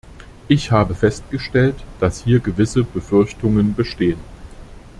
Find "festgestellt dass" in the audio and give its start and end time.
0.95-2.23